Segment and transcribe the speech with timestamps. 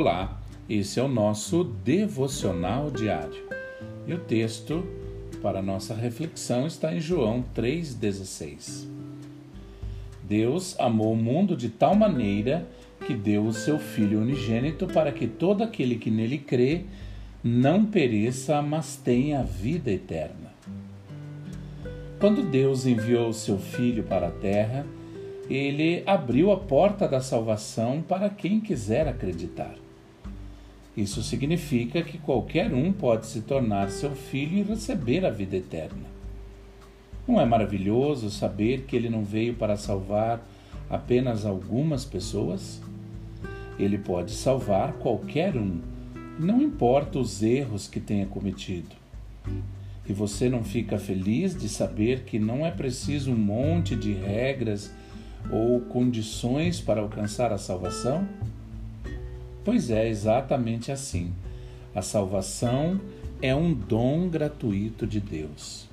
[0.00, 0.40] Olá,
[0.70, 3.42] esse é o nosso devocional diário.
[4.06, 4.86] E o texto
[5.42, 8.86] para nossa reflexão está em João 3,16.
[10.22, 12.64] Deus amou o mundo de tal maneira
[13.08, 16.84] que deu o seu Filho unigênito para que todo aquele que nele crê
[17.42, 20.52] não pereça, mas tenha vida eterna.
[22.20, 24.86] Quando Deus enviou o seu Filho para a terra,
[25.50, 29.74] ele abriu a porta da salvação para quem quiser acreditar.
[30.98, 36.02] Isso significa que qualquer um pode se tornar seu filho e receber a vida eterna.
[37.24, 40.44] Não é maravilhoso saber que ele não veio para salvar
[40.90, 42.82] apenas algumas pessoas?
[43.78, 45.80] Ele pode salvar qualquer um,
[46.36, 48.96] não importa os erros que tenha cometido.
[50.04, 54.92] E você não fica feliz de saber que não é preciso um monte de regras
[55.48, 58.26] ou condições para alcançar a salvação?
[59.68, 61.30] Pois é, exatamente assim.
[61.94, 62.98] A salvação
[63.42, 65.86] é um dom gratuito de Deus.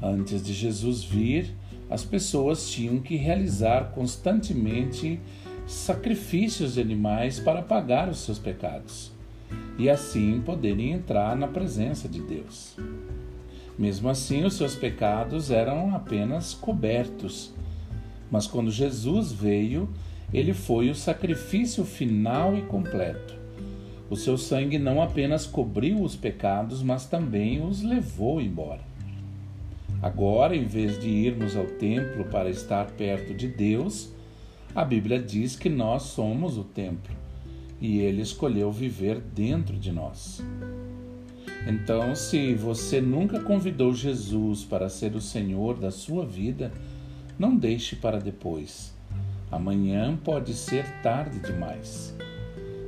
[0.00, 1.52] Antes de Jesus vir,
[1.90, 5.18] as pessoas tinham que realizar constantemente
[5.66, 9.10] sacrifícios de animais para pagar os seus pecados
[9.76, 12.76] e assim poderem entrar na presença de Deus.
[13.76, 17.52] Mesmo assim, os seus pecados eram apenas cobertos
[18.34, 19.88] mas quando Jesus veio,
[20.34, 23.34] ele foi o sacrifício final e completo.
[24.10, 28.80] O seu sangue não apenas cobriu os pecados, mas também os levou embora.
[30.02, 34.12] Agora, em vez de irmos ao templo para estar perto de Deus,
[34.74, 37.14] a Bíblia diz que nós somos o templo
[37.80, 40.42] e ele escolheu viver dentro de nós.
[41.66, 46.72] Então, se você nunca convidou Jesus para ser o Senhor da sua vida,
[47.38, 48.93] não deixe para depois.
[49.50, 52.14] Amanhã pode ser tarde demais.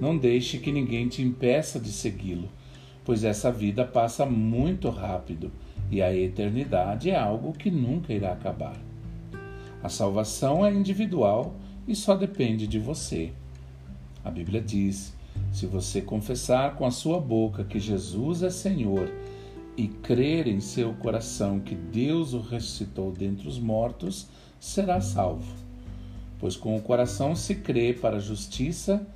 [0.00, 2.48] Não deixe que ninguém te impeça de segui-lo,
[3.04, 5.52] pois essa vida passa muito rápido
[5.90, 8.76] e a eternidade é algo que nunca irá acabar.
[9.82, 11.54] A salvação é individual
[11.88, 13.32] e só depende de você.
[14.24, 15.14] A Bíblia diz:
[15.52, 19.10] se você confessar com a sua boca que Jesus é Senhor
[19.76, 24.28] e crer em seu coração que Deus o ressuscitou dentre os mortos,
[24.60, 25.69] será salvo.
[26.40, 29.06] Pois com o coração se crê para a justiça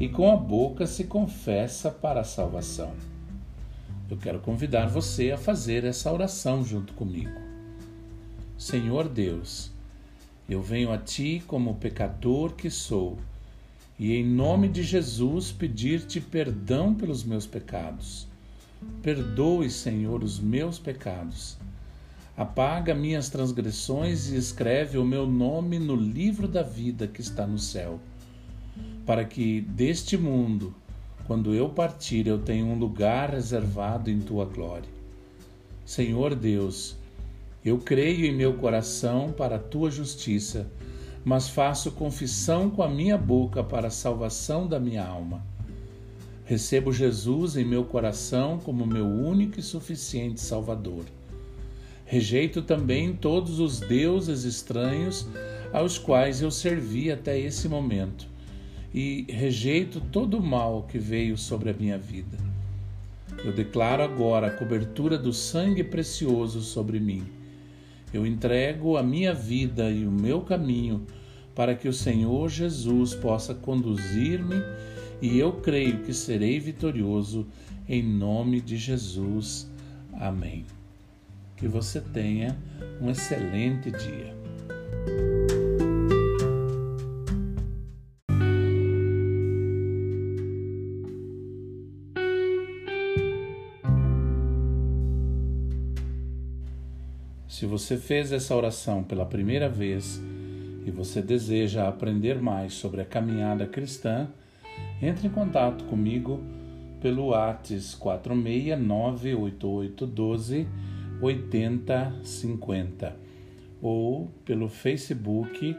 [0.00, 2.92] e com a boca se confessa para a salvação.
[4.10, 7.38] Eu quero convidar você a fazer essa oração junto comigo.
[8.58, 9.70] Senhor Deus,
[10.48, 13.18] eu venho a Ti como pecador que sou
[13.98, 18.26] e em nome de Jesus pedir-te perdão pelos meus pecados
[19.02, 21.56] Perdoe, Senhor, os meus pecados.
[22.36, 27.60] Apaga minhas transgressões e escreve o meu nome no livro da vida que está no
[27.60, 28.00] céu,
[29.06, 30.74] para que deste mundo,
[31.28, 34.88] quando eu partir, eu tenha um lugar reservado em tua glória.
[35.86, 36.96] Senhor Deus,
[37.64, 40.66] eu creio em meu coração para a tua justiça,
[41.24, 45.40] mas faço confissão com a minha boca para a salvação da minha alma.
[46.44, 51.04] Recebo Jesus em meu coração como meu único e suficiente Salvador.
[52.04, 55.26] Rejeito também todos os deuses estranhos
[55.72, 58.28] aos quais eu servi até esse momento
[58.94, 62.38] e rejeito todo o mal que veio sobre a minha vida.
[63.44, 67.24] Eu declaro agora a cobertura do sangue precioso sobre mim.
[68.12, 71.04] Eu entrego a minha vida e o meu caminho
[71.54, 74.62] para que o Senhor Jesus possa conduzir-me
[75.20, 77.46] e eu creio que serei vitorioso
[77.88, 79.68] em nome de Jesus.
[80.12, 80.64] Amém.
[81.56, 82.56] Que você tenha
[83.00, 84.34] um excelente dia.
[97.54, 100.20] Se você fez essa oração pela primeira vez
[100.84, 104.26] e você deseja aprender mais sobre a caminhada cristã,
[105.00, 106.42] entre em contato comigo
[107.00, 110.66] pelo WhatsApp 4698812
[111.24, 113.16] 8050
[113.80, 115.74] ou pelo Facebook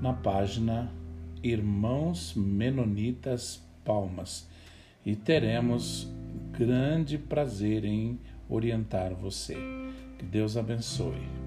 [0.00, 0.92] na página
[1.40, 4.48] Irmãos Menonitas Palmas
[5.06, 6.12] e teremos
[6.50, 8.18] grande prazer em
[8.48, 9.56] orientar você.
[10.18, 11.41] Que Deus abençoe.